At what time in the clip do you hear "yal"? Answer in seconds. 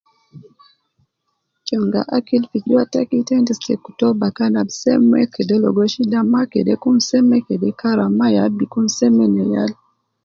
9.53-9.71